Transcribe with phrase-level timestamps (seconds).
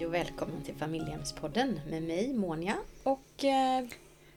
[0.00, 3.86] Hej och välkommen till Familjehemspodden med mig Monja och eh,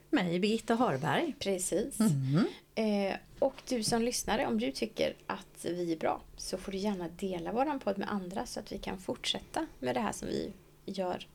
[0.09, 1.33] mig Birgitta Harberg.
[1.39, 1.99] Precis.
[1.99, 2.45] Mm.
[2.75, 6.77] Eh, och du som lyssnare, om du tycker att vi är bra så får du
[6.77, 10.27] gärna dela våran podd med andra så att vi kan fortsätta med det här som
[10.27, 10.53] vi
[10.85, 11.27] gör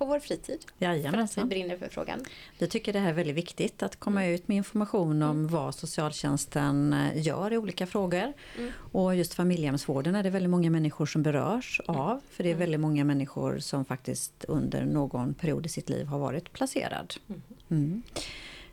[0.00, 0.64] på vår fritid.
[0.78, 1.28] Jajamensan.
[1.28, 2.24] För att vi brinner för frågan.
[2.58, 4.34] Vi tycker det här är väldigt viktigt att komma mm.
[4.34, 5.48] ut med information om mm.
[5.48, 8.32] vad socialtjänsten eh, gör i olika frågor.
[8.58, 8.72] Mm.
[8.92, 12.00] Och just familjehemsvården är det väldigt många människor som berörs mm.
[12.00, 12.20] av.
[12.30, 12.60] För det är mm.
[12.60, 17.14] väldigt många människor som faktiskt under någon period i sitt liv har varit placerad.
[17.70, 18.02] Mm.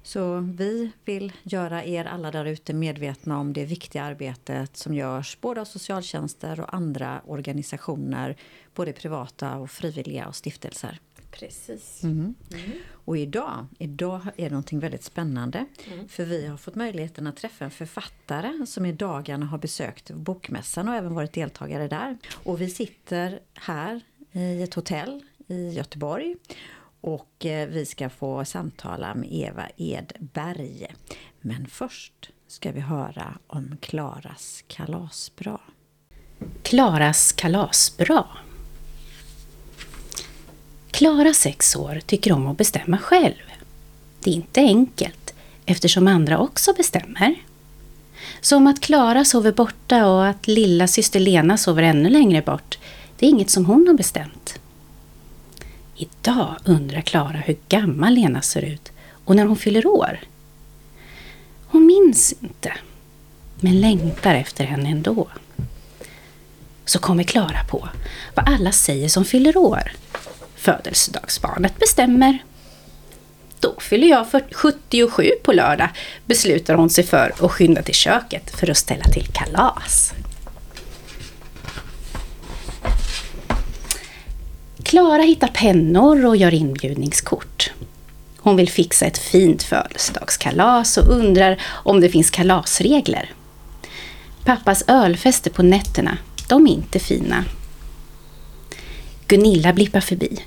[0.03, 5.37] Så vi vill göra er alla där ute medvetna om det viktiga arbetet som görs
[5.41, 8.35] både av socialtjänster och andra organisationer,
[8.75, 10.99] både privata och frivilliga och stiftelser.
[11.39, 12.03] Precis.
[12.03, 12.35] Mm.
[12.51, 12.71] Mm.
[12.91, 15.65] Och idag, idag är det någonting väldigt spännande.
[15.91, 16.07] Mm.
[16.07, 20.87] För vi har fått möjligheten att träffa en författare som i dagarna har besökt Bokmässan
[20.87, 22.17] och även varit deltagare där.
[22.43, 26.35] Och vi sitter här i ett hotell i Göteborg.
[27.01, 30.87] Och eh, vi ska få samtala med Eva Edberg.
[31.41, 35.59] Men först ska vi höra om Klaras kalasbra.
[36.63, 38.27] Klaras kalasbra
[40.97, 43.43] Klara, sex år, tycker om att bestämma själv.
[44.19, 45.33] Det är inte enkelt
[45.65, 47.35] eftersom andra också bestämmer.
[48.41, 52.77] Som att Klara sover borta och att lilla syster Lena sover ännu längre bort,
[53.17, 54.59] det är inget som hon har bestämt.
[55.95, 58.91] Idag undrar Klara hur gammal Lena ser ut
[59.25, 60.19] och när hon fyller år.
[61.67, 62.73] Hon minns inte,
[63.59, 65.27] men längtar efter henne ändå.
[66.85, 67.89] Så kommer Klara på
[68.35, 69.91] vad alla säger som fyller år
[70.67, 72.37] födelsedagsbarnet bestämmer.
[73.59, 75.89] Då fyller jag 77 på lördag,
[76.25, 80.13] beslutar hon sig för att skynda till köket för att ställa till kalas.
[84.83, 87.71] Klara hittar pennor och gör inbjudningskort.
[88.37, 93.31] Hon vill fixa ett fint födelsedagskalas och undrar om det finns kalasregler.
[94.45, 96.17] Pappas ölfester på nätterna,
[96.49, 97.45] de är inte fina.
[99.27, 100.39] Gunilla blippar förbi.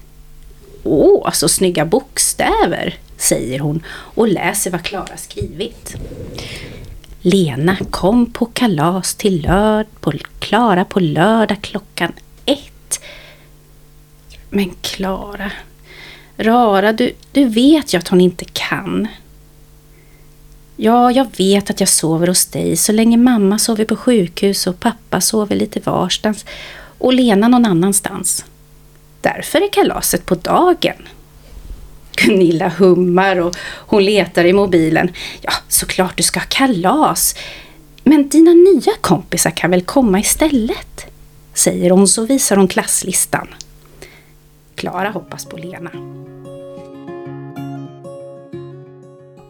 [0.82, 5.96] Åh, så snygga bokstäver, säger hon och läser vad Klara skrivit.
[7.20, 12.12] Lena kom på kalas till lörd, på Klara på lördag klockan
[12.44, 13.00] ett.
[14.50, 15.52] Men Klara,
[16.36, 19.08] Rara, du, du vet ju att hon inte kan.
[20.76, 24.80] Ja, jag vet att jag sover hos dig så länge mamma sover på sjukhus och
[24.80, 26.44] pappa sover lite varstans
[26.98, 28.44] och Lena någon annanstans.
[29.20, 31.08] Därför är kalaset på dagen.
[32.16, 35.12] Gunilla hummar och hon letar i mobilen.
[35.40, 37.34] Ja, såklart du ska ha kalas.
[38.04, 41.06] Men dina nya kompisar kan väl komma istället?
[41.54, 43.48] Säger hon så visar hon klasslistan.
[44.74, 45.90] Klara hoppas på Lena.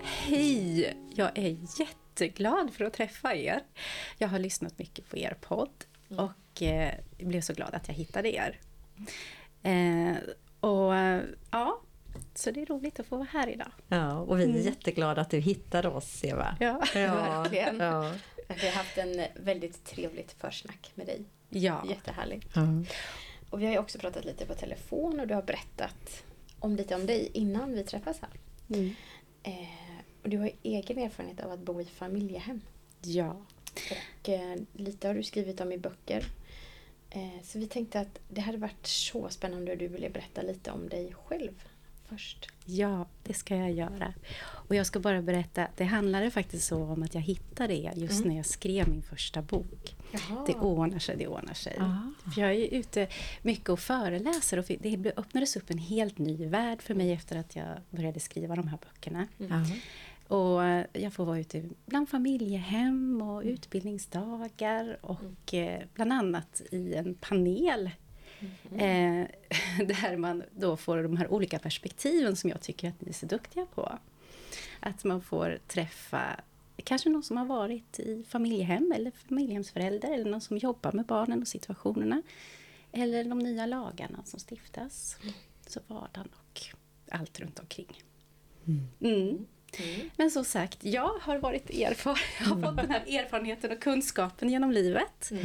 [0.03, 0.97] Hej!
[1.15, 3.61] Jag är jätteglad för att träffa er.
[4.19, 8.35] Jag har lyssnat mycket på er podd och eh, blev så glad att jag hittade
[8.35, 8.59] er.
[9.63, 10.17] Eh,
[10.61, 10.95] och
[11.51, 11.81] ja,
[12.35, 13.73] så det är roligt att få vara här idag.
[13.89, 14.63] Ja, och vi är mm.
[14.63, 16.57] jätteglada att du hittade oss, Eva.
[16.61, 17.79] Ja, ja verkligen.
[17.79, 18.13] Ja.
[18.49, 21.25] Vi har haft en väldigt trevligt försnack med dig.
[21.49, 21.85] Ja.
[21.89, 22.57] Jättehärligt.
[22.57, 22.87] Mm.
[23.51, 26.25] Och vi har ju också pratat lite på telefon och du har berättat
[26.59, 28.31] om lite om dig innan vi träffas här.
[28.69, 28.95] Mm.
[29.43, 29.69] Eh,
[30.23, 32.61] och du har egen erfarenhet av att bo i familjehem.
[33.03, 33.37] Ja.
[34.21, 36.25] Och eh, lite har du skrivit om i böcker.
[37.11, 40.71] Eh, så vi tänkte att det hade varit så spännande om du ville berätta lite
[40.71, 41.63] om dig själv
[42.11, 42.49] först.
[42.65, 44.15] Ja, det ska jag göra.
[44.43, 48.19] Och jag ska bara berätta, det handlade faktiskt så om att jag hittade er just
[48.19, 48.29] mm.
[48.29, 49.97] när jag skrev min första bok.
[50.13, 50.45] Jaha.
[50.47, 51.77] Det ordnar sig, det ordnar sig.
[52.35, 53.09] För jag är ute
[53.43, 57.57] mycket och föreläser och det öppnades upp en helt ny värld för mig efter att
[57.57, 59.29] jag började skriva de här böckerna.
[59.41, 59.65] Mm.
[60.31, 63.55] Och jag får vara ute bland familjehem och mm.
[63.55, 65.89] utbildningsdagar och mm.
[65.95, 67.91] bland annat i en panel
[68.71, 69.23] mm.
[69.23, 69.29] eh,
[69.87, 73.27] där man då får de här olika perspektiven som jag tycker att ni är så
[73.27, 73.99] duktiga på.
[74.81, 76.41] Att man får träffa
[76.85, 81.43] kanske någon som har varit i familjehem eller familjehemsförälder eller någon som jobbar med barnen
[81.43, 82.23] och situationerna.
[82.93, 85.17] Eller de nya lagarna som stiftas.
[85.23, 85.35] Mm.
[85.67, 86.61] Så vardagen och
[87.11, 88.03] allt runt omkring.
[89.01, 89.47] Mm.
[89.79, 89.95] Mm.
[89.95, 90.11] Mm.
[90.17, 94.49] Men som sagt, jag har varit erfaren, jag har fått den här erfarenheten och kunskapen
[94.49, 95.31] genom livet.
[95.31, 95.43] Mm.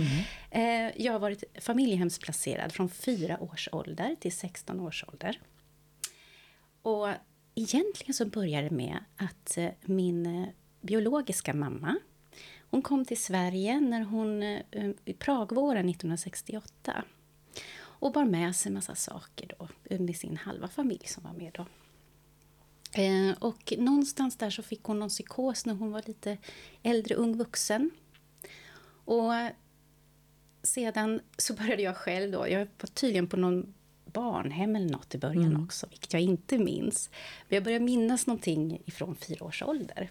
[0.51, 5.39] Eh, jag har varit familjehemsplacerad från fyra års ålder till 16 års ålder.
[6.81, 7.07] Och
[7.55, 10.47] egentligen så började det med att eh, min eh,
[10.81, 11.95] biologiska mamma,
[12.69, 14.43] hon kom till Sverige när hon,
[15.05, 17.03] i Pragvåren 1968.
[17.77, 19.67] och bar med sig en massa saker då,
[19.97, 21.65] med sin halva familj som var med då.
[22.97, 26.37] Eh, och någonstans där så fick hon någon psykos när hon var lite
[26.83, 27.91] äldre, ung vuxen.
[29.05, 29.31] Och
[30.63, 33.73] sedan så började jag själv då, jag var tydligen på någon
[34.05, 35.63] barnhem eller något i början mm.
[35.63, 37.09] också, vilket jag inte minns.
[37.49, 40.09] Men jag började minnas någonting ifrån fyra års ålder.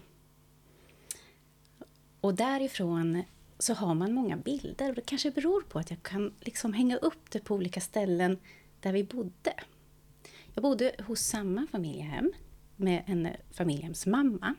[2.21, 3.23] Och därifrån
[3.59, 4.89] så har man många bilder.
[4.89, 8.39] Och det kanske beror på att jag kan liksom hänga upp det på olika ställen
[8.81, 9.55] där vi bodde.
[10.55, 12.33] Jag bodde hos samma familjehem
[12.77, 14.55] med en familjehemsmamma.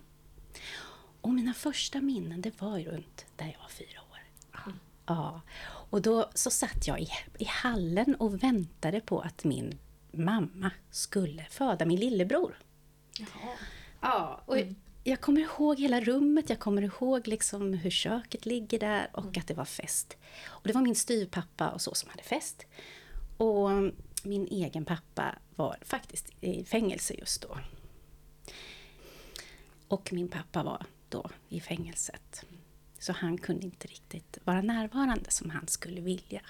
[1.21, 4.19] Och mina första minnen, det var runt där jag var fyra år.
[4.65, 4.79] Mm.
[5.05, 5.41] Ja.
[5.89, 9.77] Och då så satt jag i, i hallen och väntade på att min
[10.11, 12.57] mamma skulle föda min lillebror.
[13.19, 13.53] Jaha.
[14.01, 14.75] Ja, och mm.
[15.03, 19.33] jag kommer ihåg hela rummet, jag kommer ihåg liksom hur köket ligger där och mm.
[19.37, 20.17] att det var fest.
[20.45, 22.65] Och det var min styvpappa och så som hade fest.
[23.37, 23.69] Och
[24.23, 27.57] min egen pappa var faktiskt i fängelse just då.
[29.95, 32.45] Och min pappa var då i fängelset.
[32.99, 36.41] Så han kunde inte riktigt vara närvarande som han skulle vilja.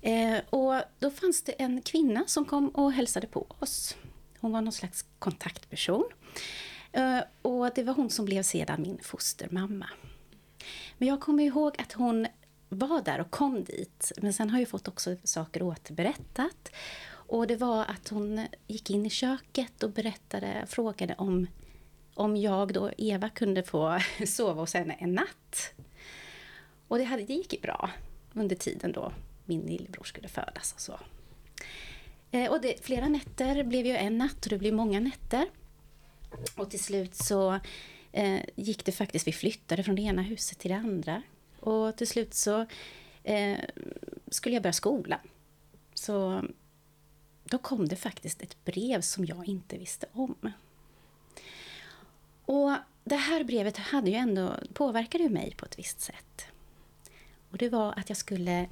[0.00, 3.96] Eh, och då fanns det en kvinna som kom och hälsade på oss.
[4.40, 6.04] Hon var någon slags kontaktperson.
[6.92, 9.88] Eh, och det var hon som blev sedan min fostermamma.
[10.98, 12.26] Men jag kommer ihåg att hon
[12.68, 14.12] var där och kom dit.
[14.22, 16.70] Men sen har jag fått också saker återberättat.
[17.08, 21.46] Och det var att hon gick in i köket och berättade, frågade om
[22.16, 25.74] om jag då, Eva, kunde få sova hos henne en natt.
[26.88, 27.90] Och det, hade, det gick ju bra
[28.32, 29.12] under tiden då
[29.44, 31.00] min lillebror skulle födas och så.
[32.30, 35.46] Eh, och det, flera nätter blev ju en natt och det blev många nätter.
[36.56, 37.60] Och till slut så
[38.12, 41.22] eh, gick det faktiskt, vi flyttade från det ena huset till det andra.
[41.60, 42.66] Och till slut så
[43.24, 43.58] eh,
[44.30, 45.20] skulle jag börja skolan.
[45.94, 46.44] Så
[47.44, 50.52] då kom det faktiskt ett brev som jag inte visste om.
[52.46, 52.72] Och
[53.04, 56.46] det här brevet hade ju ändå, påverkade mig på ett visst sätt.
[57.50, 58.68] Och det var att jag skulle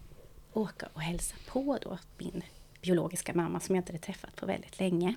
[0.52, 2.42] åka och hälsa på då min
[2.82, 5.14] biologiska mamma som jag inte hade träffat på väldigt länge.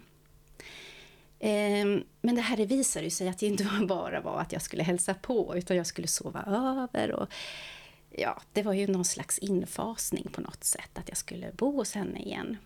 [1.39, 5.13] Ehm, men det här visade sig att det inte bara var att jag skulle hälsa
[5.13, 7.11] på utan jag skulle sova över.
[7.11, 7.29] Och
[8.09, 11.93] ja, det var ju någon slags infasning på något sätt, att jag skulle bo hos
[11.93, 12.57] henne igen.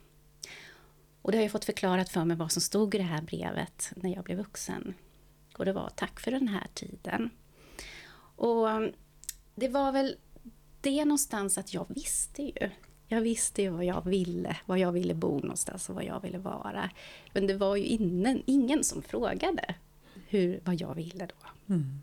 [1.22, 3.92] Och det har jag fått förklarat för mig vad som stod i det här brevet
[3.96, 4.94] när jag blev vuxen.
[5.62, 7.30] Och det var tack för den här tiden.
[8.36, 8.92] Och um,
[9.56, 10.16] det var väl
[10.81, 12.69] det någonstans att jag visste ju.
[13.08, 16.38] Jag visste ju vad jag ville, var jag ville bo någonstans och vad jag ville
[16.38, 16.90] vara.
[17.34, 19.75] Men det var ju ingen, ingen som frågade
[20.28, 21.74] hur, vad jag ville då.
[21.74, 22.02] Mm.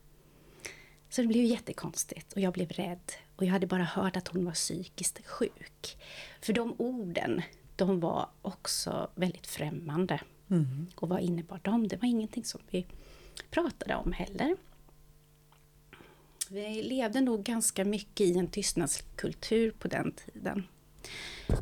[1.08, 3.12] Så det blev jättekonstigt och jag blev rädd.
[3.36, 5.98] Och jag hade bara hört att hon var psykiskt sjuk.
[6.40, 7.42] För de orden,
[7.76, 10.20] de var också väldigt främmande.
[10.50, 10.86] Mm.
[10.96, 11.88] Och vad innebar de?
[11.88, 12.86] Det var ingenting som vi
[13.50, 14.56] pratade om heller.
[16.50, 20.66] Vi levde nog ganska mycket i en tystnadskultur på den tiden.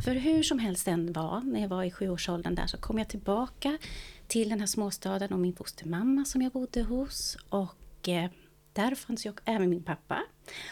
[0.04, 3.08] För hur som helst den var, när jag var i sjuårsåldern där, så kom jag
[3.08, 3.78] tillbaka
[4.26, 7.36] till den här småstaden och min fostermamma som jag bodde hos.
[7.48, 8.30] Och eh,
[8.72, 10.22] där fanns ju även min pappa.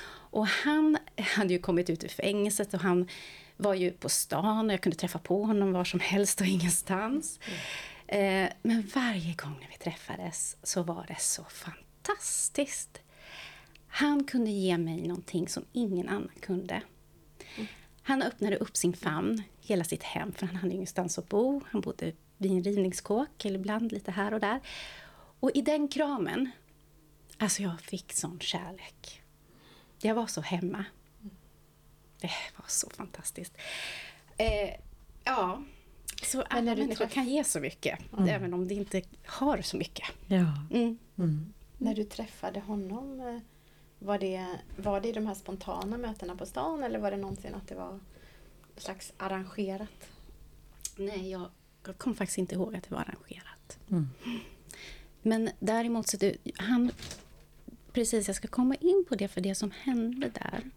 [0.06, 3.08] Och han hade ju kommit ut ur fängelset och han
[3.56, 7.38] var ju på stan och jag kunde träffa på honom var som helst och ingenstans.
[7.46, 7.58] Mm.
[8.06, 13.00] Eh, men varje gång när vi träffades så var det så fantastiskt.
[13.86, 16.82] Han kunde ge mig någonting som ingen annan kunde.
[18.02, 21.62] Han öppnade upp sin famn, hela sitt hem, för han hade ingenstans att bo.
[21.70, 24.60] Han bodde vid en rivningskåk, eller ibland lite här och där.
[25.40, 26.50] Och i den kramen,
[27.38, 29.22] alltså jag fick sån kärlek.
[30.00, 30.84] Jag var så hemma.
[32.20, 33.56] Det var så fantastiskt.
[34.36, 34.74] Eh,
[35.24, 35.62] ja,
[36.26, 37.12] så alla när människor träff...
[37.12, 38.28] kan ge så mycket, mm.
[38.28, 40.06] även om de inte har så mycket.
[40.26, 40.66] Ja.
[40.70, 40.98] Mm.
[41.18, 41.54] Mm.
[41.78, 43.38] När du träffade honom, eh,
[43.98, 47.54] var det, var det i de här spontana mötena på stan eller var det någonsin
[47.54, 48.00] att det var
[48.76, 50.10] slags arrangerat?
[50.96, 51.48] Nej, jag,
[51.86, 53.78] jag kommer faktiskt inte ihåg att det var arrangerat.
[53.90, 54.08] Mm.
[55.22, 56.90] Men däremot så du, han...
[57.92, 60.70] Precis, jag ska komma in på det, för det som hände där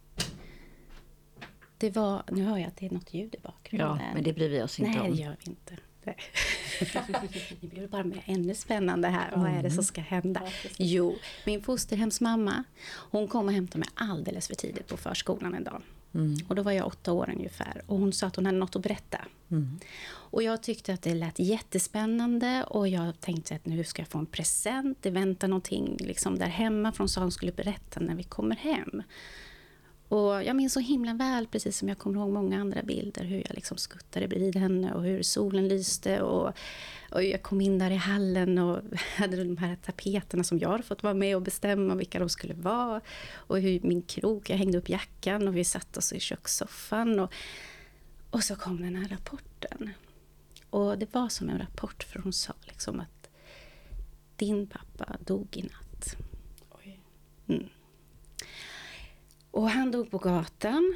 [1.77, 3.97] det var, nu hör jag att det är något ljud i bakgrunden.
[3.99, 5.07] Ja, men det bryr vi oss inte Nej, om.
[5.07, 5.77] Nej, det gör vi inte.
[7.61, 9.27] nu blir det bara mer ännu spännande här.
[9.27, 9.41] Mm.
[9.41, 10.41] Vad är det som ska hända?
[10.77, 11.15] Jo,
[11.45, 15.81] min fosterhemsmamma, hon kom och hämtade mig alldeles för tidigt på förskolan en dag.
[16.13, 16.37] Mm.
[16.47, 17.81] Och då var jag åtta år ungefär.
[17.85, 19.17] Och hon sa att hon hade något att berätta.
[19.51, 19.79] Mm.
[20.09, 22.63] Och jag tyckte att det lät jättespännande.
[22.63, 24.97] Och jag tänkte att nu ska jag få en present.
[25.01, 26.91] Det väntar någonting liksom där hemma.
[26.91, 29.03] För hon sa att hon skulle berätta när vi kommer hem.
[30.09, 33.37] Och jag minns så himla väl, precis som jag kommer ihåg många andra bilder, hur
[33.37, 36.21] jag liksom skuttade bredvid henne och hur solen lyste.
[36.21, 36.53] Och,
[37.11, 38.81] och jag kom in där i hallen och
[39.17, 42.53] hade de här tapeterna som jag hade fått vara med och bestämma vilka de skulle
[42.53, 43.01] vara.
[43.33, 47.19] Och hur min krok, jag hängde upp jackan och vi satt oss i kökssoffan.
[47.19, 47.33] Och,
[48.29, 49.89] och så kom den här rapporten.
[50.69, 53.29] Och det var som en rapport för hon sa liksom att
[54.35, 56.15] din pappa dog i natt.
[57.47, 57.69] Mm.
[59.57, 60.95] Och han dog på gatan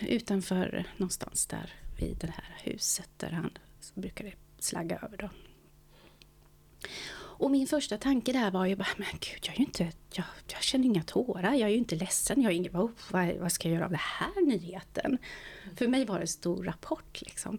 [0.00, 3.50] utanför någonstans där vid det här huset där han
[3.94, 5.16] brukade slagga över.
[5.16, 5.30] Då.
[7.12, 10.24] Och min första tanke där var ju bara, men gud, jag, är ju inte, jag,
[10.52, 13.52] jag känner inga tårar, jag är ju inte ledsen, jag är ingen, oh, vad, vad
[13.52, 15.06] ska jag göra av den här nyheten?
[15.06, 15.76] Mm.
[15.76, 17.58] För mig var det en stor rapport liksom.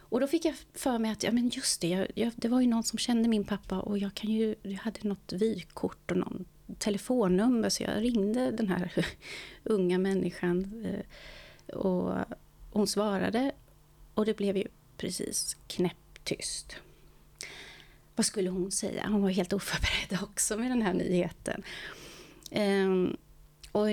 [0.00, 2.60] Och då fick jag för mig att, ja men just det, jag, jag, det var
[2.60, 6.16] ju någon som kände min pappa och jag kan ju, jag hade något vykort och
[6.16, 6.44] någon
[6.78, 9.06] telefonnummer så jag ringde den här
[9.64, 12.14] unga människan eh, och
[12.72, 13.52] hon svarade
[14.14, 16.76] och det blev ju precis knäpptyst.
[18.16, 19.08] Vad skulle hon säga?
[19.08, 21.62] Hon var helt oförberedd också med den här nyheten.
[22.50, 23.16] Ehm,
[23.72, 23.86] och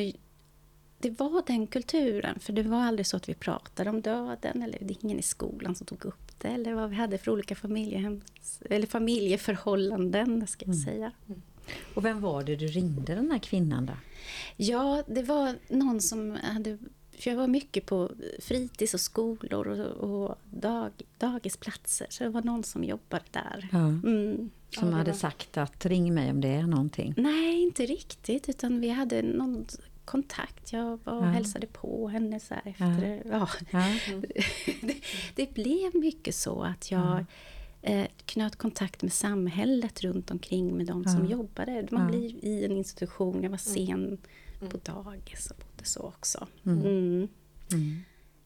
[0.97, 4.79] det var den kulturen, för det var aldrig så att vi pratade om döden eller
[4.81, 7.55] det är ingen i skolan som tog upp det eller vad vi hade för olika
[7.55, 8.21] familjehem,
[8.69, 10.85] eller familjeförhållanden, ska jag mm.
[10.85, 11.11] säga.
[11.93, 13.93] Och vem var det du ringde den här kvinnan då?
[14.57, 16.77] Ja, det var någon som hade
[17.17, 22.07] för jag var mycket på fritids och skolor och, och dag, dagisplatser.
[22.09, 23.69] Så det var någon som jobbade där.
[23.71, 23.77] Ja.
[23.77, 24.49] Mm.
[24.69, 25.17] Som ja, hade var...
[25.17, 27.13] sagt att ring mig om det är någonting?
[27.17, 28.49] Nej, inte riktigt.
[28.49, 29.65] Utan vi hade någon
[30.05, 30.73] kontakt.
[30.73, 31.29] Jag var och ja.
[31.29, 33.21] hälsade på henne så efter.
[33.25, 33.49] Ja.
[33.71, 33.85] ja.
[34.81, 34.95] det,
[35.35, 37.25] det, blev mycket så att jag
[37.83, 41.87] eh, knöt kontakt med samhället runt omkring med de som jobbade.
[41.91, 43.43] Man blir i en institution.
[43.43, 43.87] Jag var mm.
[43.87, 44.17] sen
[44.59, 44.69] mm.
[44.69, 46.47] på dagis och bodde så också.
[46.65, 47.27] Mm.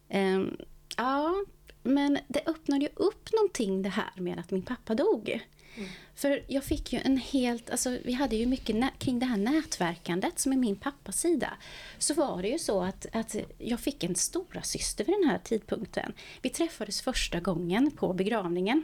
[0.09, 0.57] Um,
[0.97, 1.45] ja,
[1.83, 5.29] men det öppnade ju upp någonting det här med att min pappa dog.
[5.75, 5.89] Mm.
[6.15, 10.39] För jag fick ju en helt, alltså vi hade ju mycket kring det här nätverkandet
[10.39, 11.53] som är min pappas sida.
[11.97, 15.39] Så var det ju så att, att jag fick en stora syster vid den här
[15.43, 16.13] tidpunkten.
[16.41, 18.83] Vi träffades första gången på begravningen.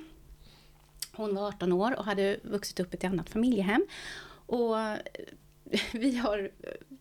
[1.15, 3.85] Hon var 18 år och hade vuxit upp i ett annat familjehem.
[4.45, 4.75] Och
[5.91, 6.51] vi har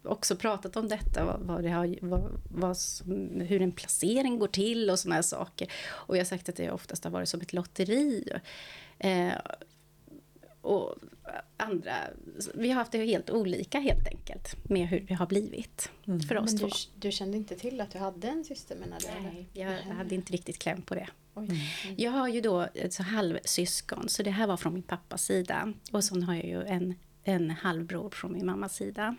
[0.02, 2.76] också pratat om detta, vad, det har, vad, vad
[3.48, 5.72] hur en placering går till och såna här saker.
[5.88, 8.28] Och jag har sagt att det oftast har varit som ett lotteri.
[8.98, 9.32] Eh,
[10.62, 10.94] och
[11.56, 11.94] andra,
[12.54, 16.20] vi har haft det helt olika helt enkelt med hur det har blivit mm.
[16.20, 16.66] för oss Men två.
[16.66, 19.06] Du, du, kände inte till att du hade en syster menar du?
[19.22, 19.96] Nej, jag mm.
[19.96, 21.08] hade inte riktigt kläm på det.
[21.36, 21.56] Mm.
[21.96, 25.72] Jag har ju då ett så halvsyskon, så det här var från min pappas sida.
[25.92, 29.16] Och så har jag ju en, en halvbror från min mammas sida.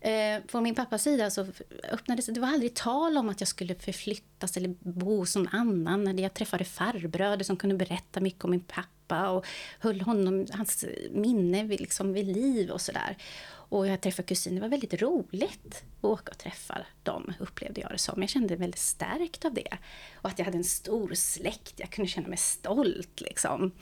[0.00, 1.46] Eh, på min pappas sida så
[1.92, 6.04] öppnades det var aldrig tal om att jag skulle förflyttas eller bo någon annan.
[6.04, 9.46] När jag träffade farbröder som kunde berätta mycket om min pappa och
[9.80, 13.16] höll honom, hans minne vid, liksom, vid liv och sådär.
[13.70, 17.90] Och jag träffade kusiner, det var väldigt roligt att åka och träffa dem, upplevde jag
[17.90, 18.20] det som.
[18.20, 19.78] Jag kände mig väldigt stärkt av det.
[20.14, 23.72] Och att jag hade en stor släkt, jag kunde känna mig stolt liksom.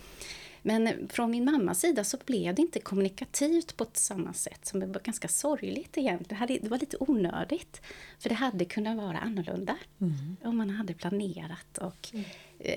[0.62, 4.80] Men från min mammas sida så blev det inte kommunikativt på ett samma sätt som
[4.80, 6.58] det var ganska sorgligt egentligen.
[6.62, 7.80] Det var lite onödigt.
[8.18, 10.37] För det hade kunnat vara annorlunda mm.
[10.44, 12.25] om man hade planerat och mm.
[12.58, 12.76] eh,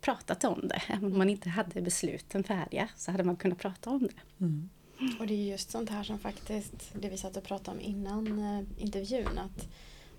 [0.00, 0.82] pratat om det.
[0.88, 4.44] Även om man inte hade besluten färdiga så hade man kunnat prata om det.
[4.44, 4.68] Mm.
[5.20, 8.38] Och det är just sånt här som faktiskt, det vi satt och pratade om innan
[8.38, 9.68] eh, intervjun, att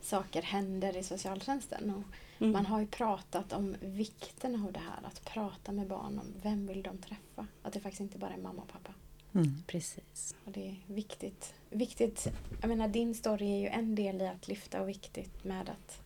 [0.02, 1.90] saker händer i socialtjänsten.
[1.90, 2.04] Och
[2.42, 2.54] mm.
[2.54, 6.68] Man har ju pratat om vikten av det här, att prata med barn om vem
[6.68, 7.48] vill de träffa.
[7.62, 8.94] Att det faktiskt inte bara är mamma och pappa.
[9.34, 9.64] Mm.
[9.68, 10.36] Precis.
[10.46, 11.54] Och det är viktigt.
[11.70, 12.28] viktigt.
[12.62, 16.02] Jag menar din story är ju en del i att lyfta och viktigt med att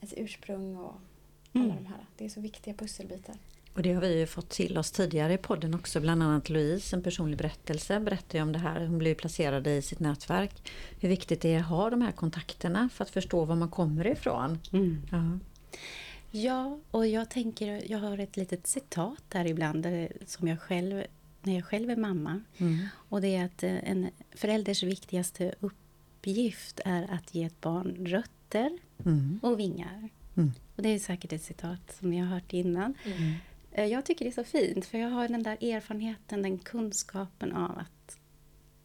[0.00, 0.94] ett ursprung och
[1.60, 1.84] alla mm.
[1.84, 2.06] de här.
[2.16, 3.34] Det är så viktiga pusselbitar.
[3.78, 6.00] Och det har vi ju fått till oss tidigare i podden också.
[6.00, 8.86] Bland annat Louise, en personlig berättelse, berättar ju om det här.
[8.86, 10.70] Hon blev placerad i sitt nätverk.
[11.00, 14.06] Hur viktigt det är att ha de här kontakterna för att förstå var man kommer
[14.06, 14.58] ifrån.
[14.72, 15.02] Mm.
[15.10, 15.38] Ja.
[16.30, 21.02] ja, och jag tänker, jag har ett litet citat där ibland där, som jag själv,
[21.42, 22.40] när jag själv är mamma.
[22.58, 22.86] Mm.
[22.94, 28.78] Och det är att eh, en förälders viktigaste uppgift är att ge ett barn rötter
[29.04, 29.40] mm.
[29.42, 30.08] och vingar.
[30.38, 30.52] Mm.
[30.76, 32.94] Och det är säkert ett citat som jag har hört innan.
[33.04, 33.34] Mm.
[33.72, 37.52] Eh, jag tycker det är så fint, för jag har den där erfarenheten, den kunskapen
[37.52, 38.18] av att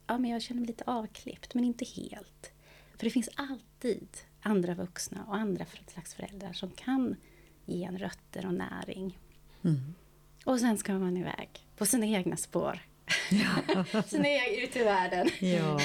[0.07, 2.51] ja, men jag känner mig lite avklippt, men inte helt.
[2.97, 4.07] För det finns alltid
[4.41, 7.15] andra vuxna och andra slags föräldrar som kan
[7.65, 9.19] ge en rötter och näring.
[9.61, 9.93] Mm.
[10.45, 12.79] Och sen ska man iväg på sina egna spår.
[13.31, 13.83] Ja.
[14.07, 15.29] Sen är jag ute i världen.
[15.39, 15.79] Ja,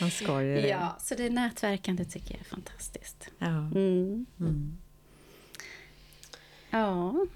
[0.00, 0.68] man ska ju det.
[0.68, 3.28] Ja, så det nätverkande tycker jag är fantastiskt.
[3.38, 3.46] Ja.
[3.46, 4.26] Mm.
[4.40, 4.78] Mm.
[6.70, 7.26] Ja.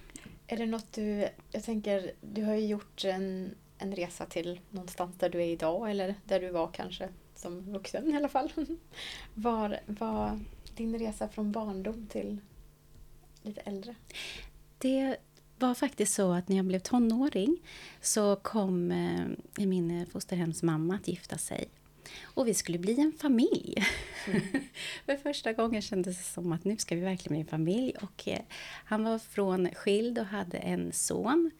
[0.46, 5.16] Är det något du, jag tänker, du har ju gjort en, en resa till någonstans
[5.18, 8.52] där du är idag eller där du var kanske som vuxen i alla fall.
[9.34, 10.40] Var var
[10.76, 12.38] din resa från barndom till
[13.42, 13.94] lite äldre?
[14.78, 15.16] Det
[15.66, 17.56] var faktiskt så att när jag blev tonåring
[18.00, 21.68] så kom eh, min fosterhemsmamma att gifta sig.
[22.22, 23.84] Och vi skulle bli en familj.
[24.26, 24.42] Mm.
[25.06, 27.94] För första gången kändes det som att nu ska vi verkligen bli en familj.
[28.02, 28.40] Och eh,
[28.84, 31.50] han var från skild och hade en son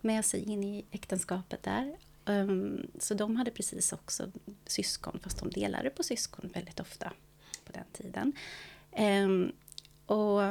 [0.00, 1.96] med sig in i äktenskapet där.
[2.24, 4.32] Um, så de hade precis också
[4.66, 7.12] syskon, fast de delade på syskon väldigt ofta
[7.64, 8.32] på den tiden.
[8.98, 9.52] Um,
[10.06, 10.42] och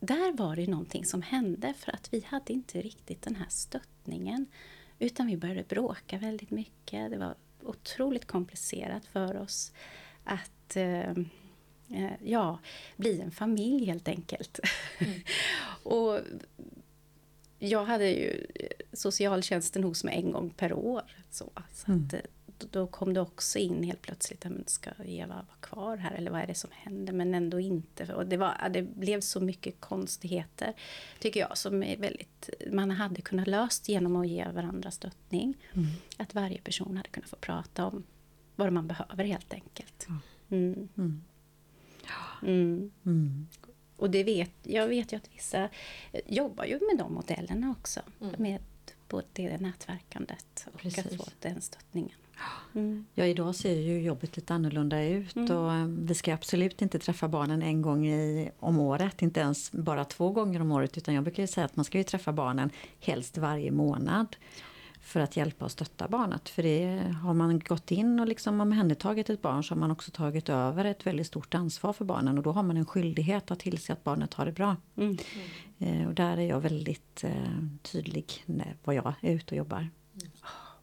[0.00, 4.46] där var det någonting som hände för att vi hade inte riktigt den här stöttningen.
[4.98, 7.10] Utan vi började bråka väldigt mycket.
[7.10, 9.72] Det var otroligt komplicerat för oss
[10.24, 11.10] att eh,
[11.90, 12.58] eh ja,
[12.96, 14.60] bli en familj helt enkelt.
[14.98, 15.20] Mm.
[15.82, 16.20] och
[17.58, 18.46] jag hade ju
[18.92, 21.02] socialtjänsten hos mig en gång per år.
[21.30, 22.04] Så, så mm.
[22.04, 22.20] att, eh,
[22.70, 26.46] då kom det också in helt plötsligt, ska Eva vara kvar här eller vad är
[26.46, 27.12] det som händer?
[27.12, 28.14] Men ändå inte.
[28.14, 30.72] Och det, var, det blev så mycket konstigheter,
[31.18, 35.56] tycker jag, som är väldigt, man hade kunnat löst genom att ge varandra stöttning.
[35.72, 35.86] Mm.
[36.16, 38.04] Att varje person hade kunnat få prata om
[38.56, 40.06] vad man behöver helt enkelt.
[40.08, 40.88] Mm.
[40.90, 41.22] Mm.
[42.42, 42.90] mm.
[43.06, 43.46] mm.
[43.96, 45.68] Och det vet, jag vet ju att vissa
[46.26, 48.00] jobbar ju med de modellerna också.
[48.20, 48.34] Mm.
[48.38, 48.60] Med
[49.08, 51.06] både det nätverkandet och Precis.
[51.06, 52.18] att få den stöttningen.
[52.74, 53.06] Mm.
[53.14, 55.56] Ja, idag ser ju jobbet lite annorlunda ut mm.
[55.56, 59.72] och eh, vi ska absolut inte träffa barnen en gång i, om året, inte ens
[59.72, 62.70] bara två gånger om året utan jag brukar säga att man ska ju träffa barnen
[63.00, 64.36] helst varje månad
[65.00, 66.48] för att hjälpa och stötta barnet.
[66.48, 70.10] För det, har man gått in och liksom omhändertagit ett barn så har man också
[70.10, 73.60] tagit över ett väldigt stort ansvar för barnen och då har man en skyldighet att
[73.60, 74.76] tillse att barnet har det bra.
[74.96, 75.18] Mm.
[75.78, 76.08] Mm.
[76.08, 77.32] och där är jag väldigt eh,
[77.82, 79.88] tydlig när vad jag är ute och jobbar.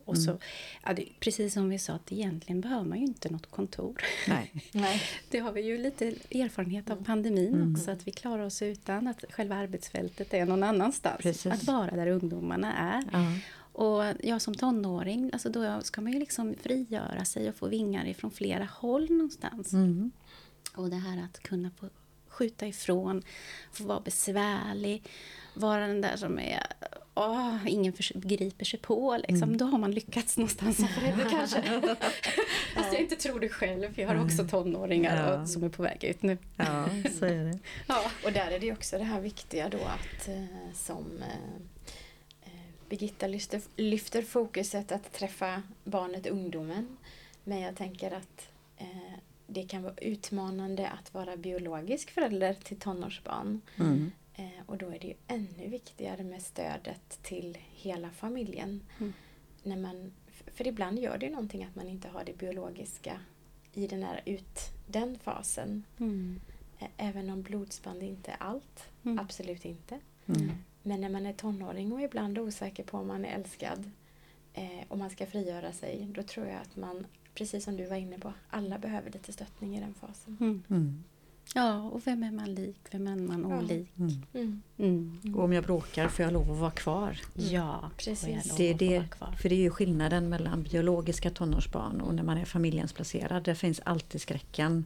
[0.07, 0.11] Mm.
[0.11, 0.37] Och så,
[0.83, 4.01] ja, det, precis som vi sa, att egentligen behöver man ju inte något kontor.
[4.27, 4.51] Nej.
[4.71, 5.01] Nej.
[5.29, 7.73] Det har vi ju lite erfarenhet av pandemin mm.
[7.73, 11.21] också, att vi klarar oss utan att själva arbetsfältet är någon annanstans.
[11.21, 11.51] Precis.
[11.51, 13.03] Att vara där ungdomarna är.
[13.11, 13.31] Ja.
[13.77, 18.05] Och jag som tonåring, alltså då ska man ju liksom frigöra sig och få vingar
[18.05, 19.73] ifrån flera håll någonstans.
[19.73, 20.11] Mm.
[20.75, 21.89] Och det här att kunna få
[22.27, 23.23] skjuta ifrån,
[23.71, 25.09] få vara besvärlig,
[25.53, 26.63] vara den där som är
[27.15, 29.17] åh, ingen griper sig på.
[29.17, 29.43] Liksom.
[29.43, 29.57] Mm.
[29.57, 31.61] Då har man lyckats någonstans som förälder kanske.
[32.75, 35.45] Fast jag inte tror det själv, för jag har också tonåringar ja.
[35.45, 36.37] som är på väg ut nu.
[36.55, 37.59] Ja, så är det.
[37.87, 38.11] ja.
[38.25, 42.49] Och där är det också det här viktiga då att eh, som eh,
[42.89, 46.97] Birgitta lyfter, lyfter fokuset att träffa barnet, ungdomen.
[47.43, 48.87] Men jag tänker att eh,
[49.47, 53.61] det kan vara utmanande att vara biologisk förälder till tonårsbarn.
[53.77, 54.11] Mm.
[54.35, 58.83] Eh, och då är det ju ännu viktigare med stödet till hela familjen.
[58.99, 59.13] Mm.
[59.63, 60.11] När man,
[60.53, 63.19] för ibland gör det ju någonting att man inte har det biologiska
[63.73, 65.83] i den, här ut, den fasen.
[65.99, 66.39] Mm.
[66.97, 68.89] Även om blodsband inte är allt.
[69.03, 69.19] Mm.
[69.19, 69.99] Absolut inte.
[70.25, 70.51] Mm.
[70.83, 73.91] Men när man är tonåring och ibland osäker på om man är älskad
[74.53, 77.95] eh, och man ska frigöra sig, då tror jag att man, precis som du var
[77.95, 80.37] inne på, alla behöver lite stöttning i den fasen.
[81.55, 81.65] Mm.
[81.65, 81.83] Mm.
[81.83, 82.79] Ja, och vem är man lik?
[82.91, 83.89] Vem är man olik?
[83.97, 84.23] Mm.
[84.33, 84.61] mm.
[84.77, 85.35] Mm.
[85.35, 87.19] Och om jag bråkar, får jag lov att vara kvar?
[87.33, 88.55] Ja, precis.
[88.57, 89.03] Det är det,
[89.41, 93.43] för det är ju skillnaden mellan biologiska tonårsbarn och när man är familjens placerad.
[93.43, 94.85] Det finns alltid skräcken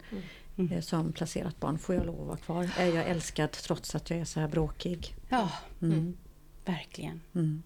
[0.58, 0.72] mm.
[0.72, 1.80] Eh, som placerat barn.
[1.80, 2.70] Får jag lov att vara kvar?
[2.78, 5.16] Är jag älskad trots att jag är så här bråkig?
[5.30, 5.52] Ja,
[5.82, 6.18] mm.
[6.66, 7.22] verkligen.
[7.36, 7.64] Mm.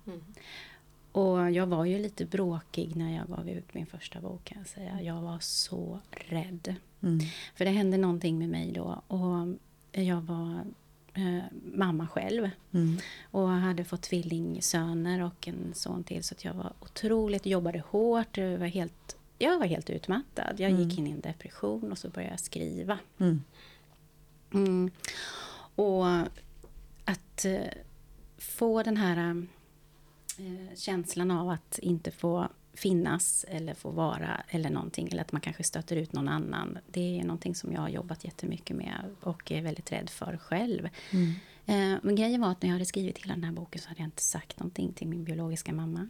[1.11, 4.67] Och jag var ju lite bråkig när jag gav ut min första bok kan jag
[4.67, 5.01] säga.
[5.01, 6.75] Jag var så rädd.
[7.03, 7.19] Mm.
[7.55, 9.01] För det hände någonting med mig då.
[9.07, 9.57] Och
[9.91, 10.65] jag var
[11.13, 12.49] eh, mamma själv.
[12.71, 12.97] Mm.
[13.31, 16.23] Och hade fått tvillingsöner och en son till.
[16.23, 18.37] Så jag var otroligt, jobbade hårt.
[18.37, 20.59] Jag var helt, jag var helt utmattad.
[20.59, 20.97] Jag gick mm.
[20.99, 22.99] in i en depression och så började jag skriva.
[23.17, 23.43] Mm.
[24.53, 24.91] Mm.
[25.75, 26.07] Och
[27.05, 27.61] att eh,
[28.37, 29.45] få den här
[30.37, 35.07] eh, känslan av att inte få finnas eller få vara eller någonting.
[35.11, 36.77] Eller att man kanske stöter ut någon annan.
[36.87, 40.89] Det är någonting som jag har jobbat jättemycket med och är väldigt rädd för själv.
[41.11, 41.33] Mm.
[41.65, 43.99] Eh, men grejen var att när jag hade skrivit hela den här boken så hade
[44.01, 45.99] jag inte sagt någonting till min biologiska mamma.
[45.99, 46.09] Mm.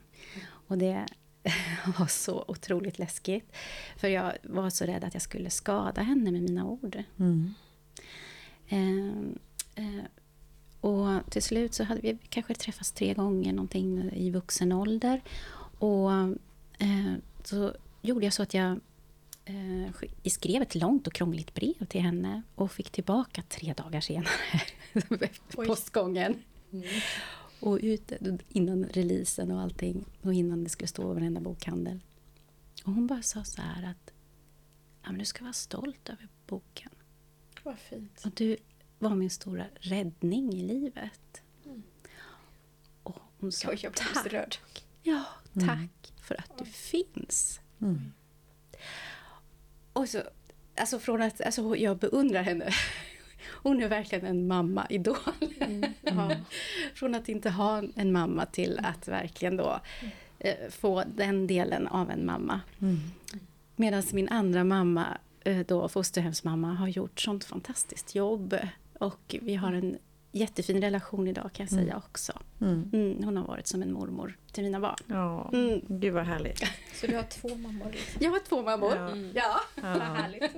[0.68, 1.06] Och det
[2.00, 3.56] var så otroligt läskigt.
[3.98, 7.04] För jag var så rädd att jag skulle skada henne med mina ord.
[7.20, 7.54] Mm.
[8.68, 10.04] Eh, eh,
[10.82, 15.22] och till slut så hade vi kanske träffats tre gånger någonting i vuxen ålder.
[15.80, 16.10] Och
[17.44, 18.80] så gjorde jag så att jag
[19.46, 24.30] eh, skrev ett långt och krångligt brev till henne och fick tillbaka tre dagar senare,
[25.56, 26.44] postgången.
[26.72, 26.86] Mm.
[27.60, 32.00] Och ute, innan releasen och allting, och innan det skulle stå i varenda bokhandel.
[32.86, 34.14] Och hon bara sa så här att
[35.04, 36.92] ja, men du ska vara stolt över boken.
[37.64, 38.22] Vad fint.
[38.26, 38.58] Och du
[39.00, 41.42] var min stora räddning i livet.
[41.66, 41.84] Mm.
[43.04, 44.34] Och hon sa jag, jag tack.
[44.34, 44.56] Rörd.
[45.04, 45.90] Ja, tack mm.
[46.24, 47.60] För att du finns.
[47.82, 48.14] Mm.
[49.94, 50.22] Och så,
[50.78, 52.70] alltså från att, alltså jag beundrar henne.
[53.64, 55.18] Hon är verkligen en mamma-idol.
[55.60, 55.94] Mm.
[56.02, 56.32] ja.
[56.96, 59.80] Från att inte ha en mamma till att verkligen då
[60.40, 62.62] eh, få den delen av en mamma.
[62.82, 63.00] Mm.
[63.76, 68.58] Medan min andra mamma, eh, då fosterhemsmamma, har gjort sånt fantastiskt jobb.
[69.00, 69.98] Och vi har en
[70.32, 71.98] jättefin relation idag kan jag säga mm.
[71.98, 72.34] också.
[72.64, 72.90] Mm.
[72.94, 74.96] Mm, hon har varit som en mormor till mina barn.
[75.08, 75.82] Ja, mm.
[75.88, 76.64] Gud vad härligt.
[76.94, 77.92] Så du har två mammor?
[77.92, 78.24] Liksom.
[78.24, 78.96] Jag har två mammor.
[78.96, 79.32] Ja, mm.
[79.36, 79.60] ja.
[79.76, 79.82] ja.
[79.82, 80.52] vad härligt.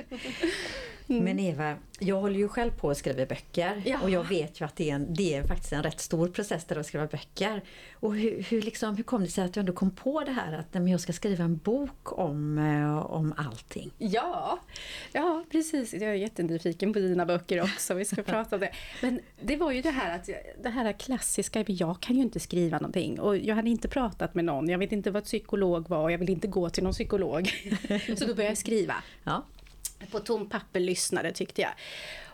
[1.07, 1.23] Mm.
[1.23, 3.99] Men Eva, jag håller ju själv på att skriva böcker ja.
[4.01, 6.65] och jag vet ju att det är, en, det är faktiskt en rätt stor process
[6.65, 7.61] där att skriva böcker.
[7.93, 10.53] Och hur, hur, liksom, hur kom det sig att du ändå kom på det här
[10.57, 13.91] att jag ska skriva en bok om, eh, om allting?
[13.97, 14.59] Ja,
[15.11, 15.93] ja precis.
[15.93, 17.93] Jag är jättenyfiken på dina böcker också.
[17.93, 18.71] Vi ska prata om det.
[19.01, 20.29] Men det var ju det här att
[20.63, 24.45] det här klassiska, jag kan ju inte skriva någonting och jag hade inte pratat med
[24.45, 24.69] någon.
[24.69, 27.49] Jag vet inte vad psykolog var och jag vill inte gå till någon psykolog.
[28.17, 28.95] Så då började jag skriva.
[29.23, 29.43] Ja
[30.11, 31.71] på tom papper lyssnade tyckte jag.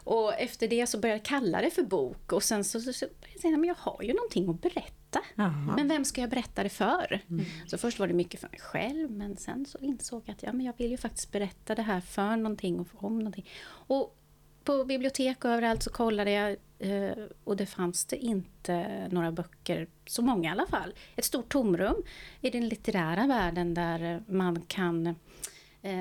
[0.03, 3.05] Och efter det så började jag kalla det för bok och sen så, så, så
[3.33, 5.21] jag säga, men jag har ju någonting att berätta.
[5.37, 5.75] Aha.
[5.75, 7.21] Men vem ska jag berätta det för?
[7.29, 7.45] Mm.
[7.67, 10.53] Så först var det mycket för mig själv men sen så insåg jag att ja,
[10.53, 13.49] men jag vill ju faktiskt berätta det här för någonting och om någonting.
[13.69, 14.17] Och
[14.63, 19.87] på bibliotek och överallt så kollade jag eh, och det fanns det inte några böcker,
[20.05, 20.93] så många i alla fall.
[21.15, 22.03] Ett stort tomrum
[22.41, 25.07] i den litterära världen där man kan
[25.81, 25.99] eh,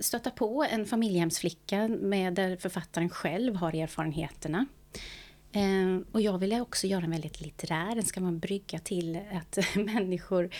[0.00, 4.66] stöta på en familjehemsflicka med där författaren själv har erfarenheterna.
[5.54, 7.94] Eh, och jag ville också göra den väldigt litterär.
[7.94, 10.50] Den ska man brygga till att människor,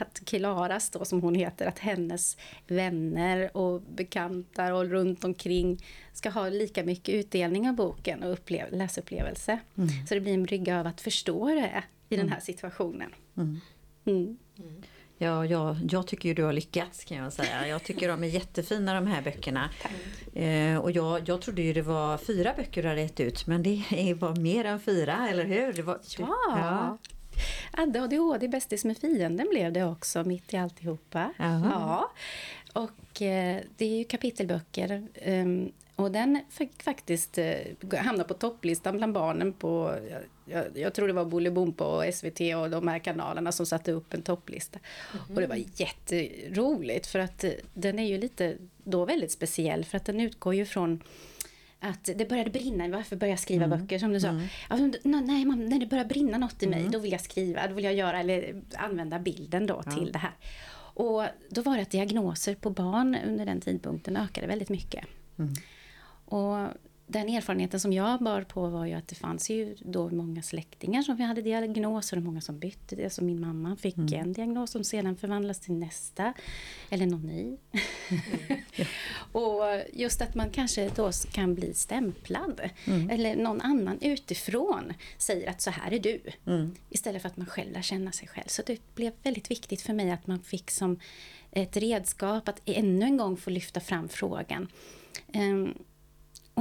[0.00, 6.30] att Klaras då som hon heter, att hennes vänner och bekanta och runt omkring ska
[6.30, 9.58] ha lika mycket utdelning av boken och upplev, läsupplevelse.
[9.76, 10.06] Mm.
[10.06, 12.26] Så det blir en brygga av att förstå det i mm.
[12.26, 13.10] den här situationen.
[14.04, 14.38] Mm.
[15.22, 15.50] Mm.
[15.50, 17.68] Ja, jag, tycker ju du har lyckats kan jag säga.
[17.68, 19.70] Jag tycker de är jättefina de här böckerna.
[20.34, 23.62] Eh, och jag, jag trodde ju det var fyra böcker du hade gett ut men
[23.62, 25.72] det var mer än fyra, eller hur?
[25.72, 26.36] Det var, ja!
[26.46, 26.98] ja.
[27.72, 31.32] ADHD, bästis med fienden blev det också mitt i alltihopa.
[31.38, 31.68] Aha.
[31.70, 32.12] Ja.
[32.82, 35.02] Och eh, det är ju kapitelböcker.
[35.26, 37.54] Um, och den fick faktiskt eh,
[37.98, 39.94] hamna på topplistan bland barnen på,
[40.52, 44.14] jag, jag tror det var Bolibompa och SVT och de här kanalerna som satte upp
[44.14, 44.78] en topplista.
[45.12, 45.34] Mm.
[45.34, 49.96] Och det var jätteroligt för att eh, den är ju lite då väldigt speciell för
[49.96, 51.02] att den utgår ju från
[51.80, 53.80] att det började brinna, varför började jag skriva mm.
[53.80, 54.28] böcker som du sa?
[54.28, 54.46] Mm.
[54.68, 56.92] Alltså, nej, man, när det börjar brinna något i mig, mm.
[56.92, 59.92] då vill jag skriva, då vill jag göra, eller använda bilden då ja.
[59.92, 60.32] till det här.
[60.94, 65.04] Och då var det att diagnoser på barn under den tidpunkten ökade väldigt mycket.
[65.38, 65.54] Mm.
[66.24, 66.68] Och
[67.06, 71.02] den erfarenheten som jag bar på var ju att det fanns ju då många släktingar
[71.02, 73.10] som hade diagnoser och många som bytte det.
[73.10, 74.14] Så min mamma fick mm.
[74.14, 76.32] en diagnos som sedan förvandlas till nästa,
[76.90, 77.42] eller någon ny.
[77.42, 78.60] Mm.
[79.32, 79.62] och
[79.92, 82.60] just att man kanske då kan bli stämplad.
[82.84, 83.10] Mm.
[83.10, 86.20] Eller någon annan utifrån säger att så här är du.
[86.46, 86.74] Mm.
[86.90, 88.46] Istället för att man själv lär känna sig själv.
[88.46, 90.98] Så det blev väldigt viktigt för mig att man fick som
[91.50, 94.68] ett redskap att ännu en gång få lyfta fram frågan.
[95.34, 95.74] Um,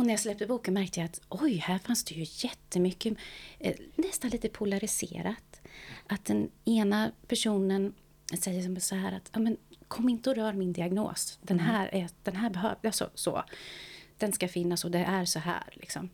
[0.01, 3.17] och när jag släppte boken märkte jag att oj, här fanns det ju jättemycket,
[3.59, 5.61] eh, nästan lite polariserat.
[6.07, 7.93] Att den ena personen
[8.39, 11.39] säger så här att men, kom inte och rör min diagnos.
[11.41, 11.71] Den mm.
[11.71, 13.43] här, är, den här behöver, alltså, så.
[14.17, 15.73] Den ska finnas och det är så här.
[15.73, 16.09] Liksom.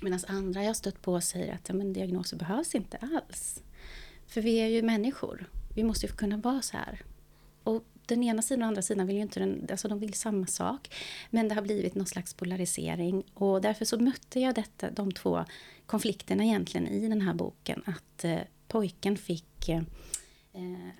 [0.00, 3.62] Medan andra jag stött på säger att men, diagnoser behövs inte alls.
[4.26, 5.50] För vi är ju människor.
[5.74, 7.02] Vi måste ju kunna vara så här.
[7.62, 10.46] Och den ena sidan och andra sidan vill ju inte den, alltså de vill samma
[10.46, 10.94] sak.
[11.30, 15.44] Men det har blivit någon slags polarisering och därför så mötte jag detta, de två
[15.86, 17.82] konflikterna egentligen i den här boken.
[17.86, 18.38] Att eh,
[18.68, 19.82] pojken fick eh,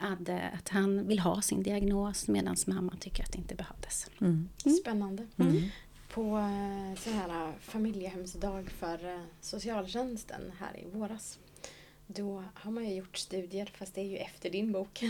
[0.00, 4.10] Adde, att han vill ha sin diagnos medan mamman tycker att det inte behövdes.
[4.20, 4.48] Mm.
[4.64, 4.76] Mm.
[4.76, 5.26] Spännande.
[5.36, 5.62] Mm.
[6.08, 11.38] På eh, så här eh, familjehemsdag för eh, socialtjänsten här i våras
[12.06, 15.02] då har man ju gjort studier, fast det är ju efter din bok.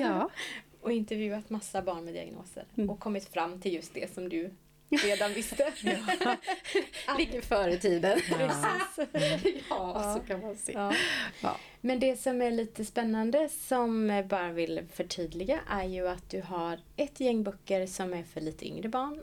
[0.00, 0.30] Ja.
[0.80, 2.90] och intervjuat massa barn med diagnoser mm.
[2.90, 4.50] och kommit fram till just det som du
[4.90, 5.72] redan visste.
[7.18, 8.20] Ligger före tiden.
[8.20, 9.62] Precis.
[9.70, 10.72] ja, så kan man se.
[10.72, 10.94] Ja.
[11.42, 11.56] Ja.
[11.80, 16.42] Men det som är lite spännande som jag bara vill förtydliga är ju att du
[16.42, 19.20] har ett gäng böcker som är för lite yngre barn,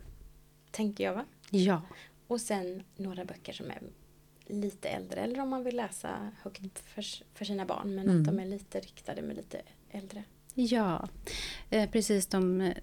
[0.71, 1.25] tänker jag va?
[1.49, 1.81] ja.
[2.27, 3.81] Och sen några böcker som är
[4.47, 8.21] lite äldre, eller om man vill läsa högt för, för sina barn, men Mm.
[8.21, 10.23] att de är lite riktade med lite äldre.
[10.59, 11.07] Ja,
[11.69, 12.27] eh, precis.
[12.27, 12.73] De, eh,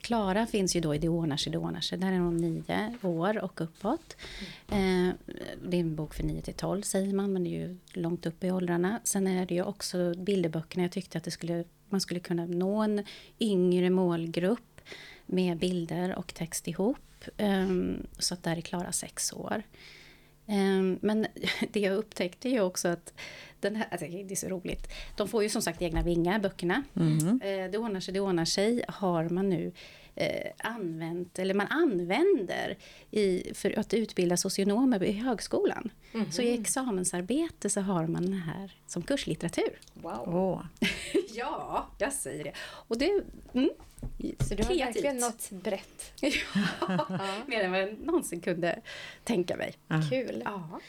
[0.00, 1.98] Klara finns ju då i Det ordnar sig, det ordnar sig.
[1.98, 4.16] Där är hon nio år och uppåt.
[4.68, 5.08] Eh,
[5.62, 8.26] det är en bok för 9 till 12 säger man, men det är ju långt
[8.26, 9.00] upp i åldrarna.
[9.04, 10.84] Sen är det ju också bilderböckerna.
[10.84, 13.04] Jag tyckte att det skulle, man skulle kunna nå en
[13.40, 14.80] yngre målgrupp
[15.26, 17.24] med bilder och text ihop.
[17.36, 17.68] Eh,
[18.18, 19.62] så att där är Klara sex år.
[20.50, 21.26] Ehm, men
[21.72, 23.12] det jag upptäckte ju också att
[23.62, 24.88] den här, alltså det är så roligt.
[25.16, 26.82] De får ju som sagt egna vingar, böckerna.
[27.42, 29.72] Eh, Det ordnar sig, det ordnar sig har man nu
[30.14, 32.76] eh, använt, eller man använder
[33.10, 35.90] i, för att utbilda socionomer i högskolan.
[36.30, 39.78] Så i examensarbete så har man den här som kurslitteratur.
[39.94, 40.22] Wow!
[40.26, 40.62] Åh,
[41.34, 42.52] Ja, jag säger det.
[42.70, 43.22] Och det...
[43.54, 43.70] Mm,
[44.40, 44.86] Så du har kreativt.
[44.86, 46.12] verkligen något brett.
[46.80, 48.80] ja, mer än vad jag någonsin kunde
[49.24, 49.74] tänka mig.
[50.10, 50.42] Kul!
[50.44, 50.80] Ja.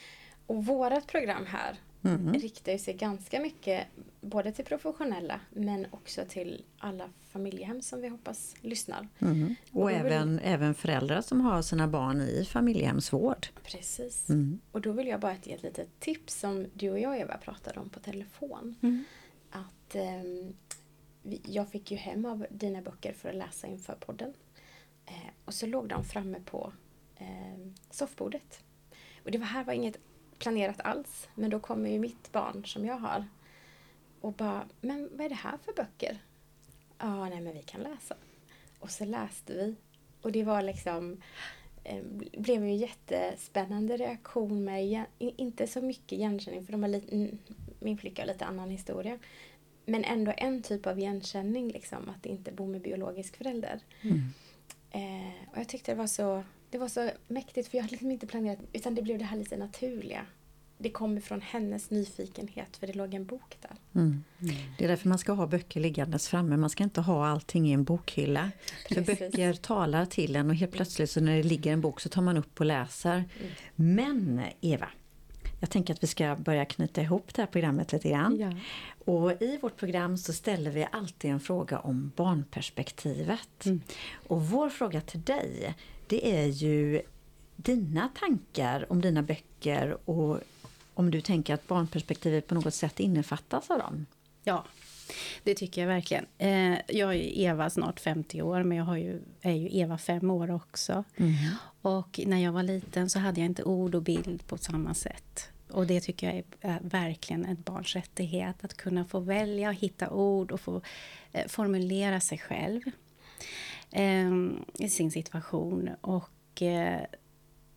[0.47, 2.33] Och vårat program här Mm.
[2.33, 3.87] riktar sig ganska mycket
[4.21, 9.07] både till professionella men också till alla familjehem som vi hoppas lyssnar.
[9.19, 9.55] Mm.
[9.71, 13.47] Och Och då vill- även, även föräldrar som har sina barn i familjehemsvård.
[13.63, 14.29] Precis.
[14.29, 14.59] Mm.
[14.71, 17.79] Och då vill jag bara ge ett litet tips som du och jag Eva pratade
[17.79, 18.75] om på telefon.
[18.81, 19.03] Mm.
[19.51, 19.95] Att
[21.23, 24.33] vi, Jag fick ju hem av dina böcker för att läsa inför podden.
[25.05, 25.13] Eh,
[25.45, 26.73] och så låg de framme på
[27.17, 28.63] eh, soffbordet.
[29.25, 29.97] Och det var här var inget
[30.41, 31.29] planerat alls.
[31.35, 33.25] Men då kommer ju mitt barn som jag har
[34.21, 36.17] och bara, men vad är det här för böcker?
[36.97, 38.15] Ja, nej men vi kan läsa.
[38.79, 39.75] Och så läste vi.
[40.21, 41.17] Och det var liksom
[41.83, 42.03] eh,
[42.37, 47.37] blev ju jättespännande reaktion med, inte så mycket igenkänning för de har lite, mm,
[47.79, 49.19] min flicka har lite annan historia.
[49.85, 53.79] Men ändå en typ av igenkänning, liksom, att inte bo med biologisk förälder.
[54.91, 58.11] Eh, och jag tyckte det var så det var så mäktigt för jag hade liksom
[58.11, 60.25] inte planerat utan det blev det här lite naturliga.
[60.77, 64.01] Det kommer från hennes nyfikenhet för det låg en bok där.
[64.01, 64.23] Mm.
[64.77, 66.57] Det är därför man ska ha böcker liggandes framme.
[66.57, 68.51] Man ska inte ha allting i en bokhylla.
[68.87, 69.19] För Precis.
[69.19, 72.21] böcker talar till en och helt plötsligt så när det ligger en bok så tar
[72.21, 73.23] man upp och läser.
[73.75, 74.87] Men Eva,
[75.59, 78.39] jag tänker att vi ska börja knyta ihop det här programmet lite grann.
[78.39, 78.53] Ja.
[79.13, 83.65] Och i vårt program så ställer vi alltid en fråga om barnperspektivet.
[84.27, 85.75] Och vår fråga till dig,
[86.11, 87.01] det är ju
[87.55, 90.39] dina tankar om dina böcker och
[90.93, 94.05] om du tänker att barnperspektivet på något sätt innefattas av dem.
[94.43, 94.65] Ja,
[95.43, 96.25] det tycker jag verkligen.
[96.37, 99.97] Eh, jag är ju Eva snart 50 år, men jag har ju, är ju Eva
[99.97, 101.03] fem år också.
[101.81, 105.49] Och när jag var liten så hade jag inte ord och bild på samma sätt.
[105.69, 109.75] Och det tycker jag är, är verkligen ett barns rättighet, att kunna få välja och
[109.75, 110.81] hitta ord och få
[111.31, 112.81] eh, formulera sig själv
[113.91, 114.31] eh,
[114.73, 115.89] i sin situation.
[116.01, 117.01] Och eh,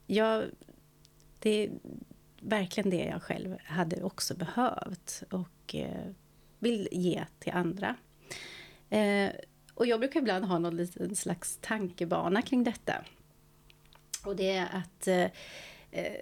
[0.07, 0.45] jag,
[1.39, 1.71] det är
[2.41, 6.11] verkligen det jag själv hade också behövt och eh,
[6.59, 7.97] vill ge till andra.
[8.91, 9.31] Eh,
[9.75, 12.95] och jag brukar ibland ha någon liten slags tankebana kring detta.
[14.25, 15.31] Och det är att eh,
[15.91, 16.13] eh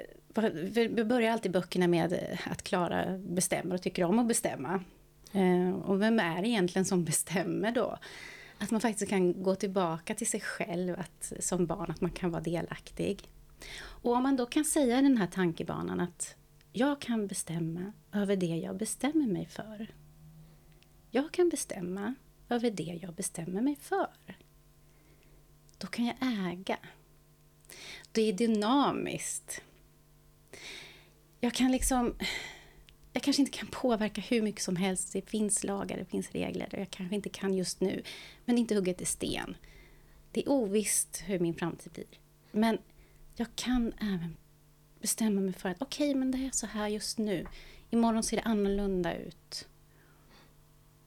[0.55, 4.85] vi börjar alltid böckerna med att Klara bestämmer och tycker om att bestämma.
[5.33, 7.98] Eh, och vem är det egentligen som bestämmer då?
[8.62, 12.31] Att man faktiskt kan gå tillbaka till sig själv att, som barn, att man kan
[12.31, 13.29] vara delaktig.
[13.85, 16.37] Och om man då kan säga i den här tankebanan att
[16.72, 19.94] jag kan bestämma över det jag bestämmer mig för.
[21.11, 22.14] Jag kan bestämma
[22.48, 24.37] över det jag bestämmer mig för.
[25.79, 26.79] Då kan jag äga.
[28.12, 29.62] Det är dynamiskt.
[31.40, 32.14] Jag kan liksom...
[33.12, 35.12] Jag kanske inte kan påverka hur mycket som helst.
[35.12, 36.68] Det finns lagar, det finns regler.
[36.72, 38.03] Jag kanske inte kan just nu.
[38.44, 39.57] Men inte hugget i sten.
[40.33, 42.07] Det är ovisst hur min framtid blir.
[42.53, 42.79] Men
[43.37, 44.37] jag kan även
[45.01, 47.46] bestämma mig för att okej, men det är så här just nu.
[47.90, 49.68] Imorgon ser det annorlunda ut.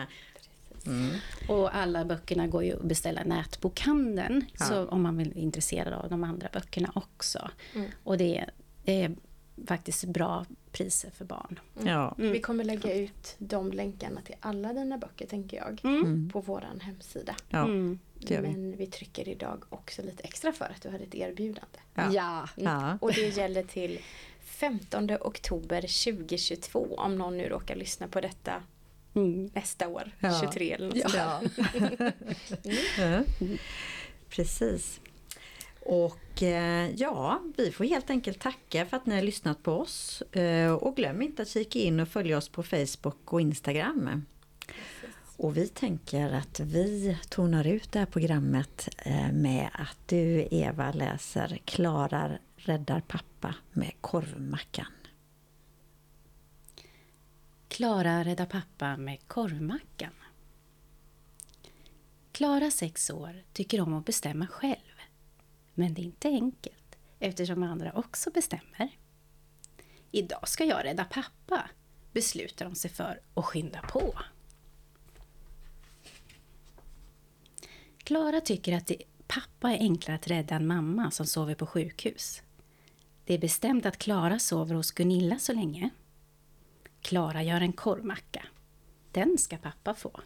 [0.88, 1.16] Mm.
[1.48, 4.46] Och alla böckerna går ju att beställa i nätbokhandeln.
[4.60, 4.66] Ja.
[4.66, 7.50] Så om man vill intresserad av de andra böckerna också.
[7.76, 7.92] Mm.
[8.04, 8.50] Och det är,
[8.84, 9.16] det är
[9.68, 11.60] faktiskt bra priser för barn.
[11.76, 11.88] Mm.
[11.94, 12.16] Ja.
[12.18, 12.32] Mm.
[12.32, 15.82] Vi kommer lägga ut de länkarna till alla dina böcker tänker jag.
[15.84, 16.30] Mm.
[16.34, 17.36] På vår hemsida.
[17.50, 18.00] Ja, mm.
[18.28, 18.40] vi.
[18.42, 21.80] Men vi trycker idag också lite extra för att du hade ett erbjudande.
[21.94, 22.12] Ja.
[22.14, 22.48] ja.
[22.56, 22.98] ja.
[23.02, 24.00] Och det gäller till
[24.42, 28.64] 15 oktober 2022 om någon nu råkar lyssna på detta
[29.18, 29.50] mm.
[29.54, 30.40] nästa år, ja.
[30.42, 31.42] 23 eller något ja.
[33.42, 33.58] mm.
[34.30, 35.00] Precis.
[35.80, 40.22] Och eh, ja, vi får helt enkelt tacka för att ni har lyssnat på oss.
[40.22, 44.26] Eh, och glöm inte att kika in och följa oss på Facebook och Instagram.
[45.38, 50.92] Och vi tänker att vi tonar ut det här programmet eh, med att du Eva
[50.92, 54.86] läser Klara räddar pappa med korvmackan.
[57.78, 60.14] Klara räddar pappa med korvmackan.
[62.32, 64.96] Klara, sex år, tycker om att bestämma själv.
[65.74, 68.90] Men det är inte enkelt eftersom andra också bestämmer.
[70.12, 71.70] Idag ska jag rädda pappa,
[72.14, 74.14] beslutar de sig för och skynda på.
[77.98, 82.42] Klara tycker att det, pappa är enklare att rädda än mamma som sover på sjukhus.
[83.26, 85.90] Det är bestämt att Klara sover hos Gunilla så länge.
[87.02, 88.46] Klara gör en korvmacka.
[89.12, 90.22] Den ska pappa få.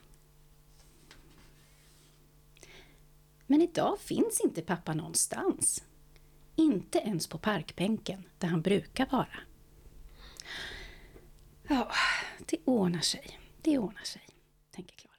[3.47, 5.84] Men idag finns inte pappa någonstans.
[6.55, 9.39] Inte ens på parkbänken där han brukar vara.
[11.67, 11.91] Ja,
[12.45, 13.39] det ordnar sig.
[13.62, 14.21] Det ordnar sig.
[14.71, 15.11] tänker Klara.